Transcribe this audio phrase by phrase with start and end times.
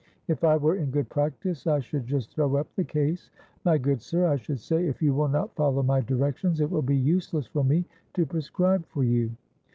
[0.27, 3.29] "If I were in good practice I should just throw up the case.
[3.63, 6.81] 'My good sir,' I should say, 'if you will not follow my directions it will
[6.81, 7.85] be useless for me
[8.15, 9.29] to prescribe for you.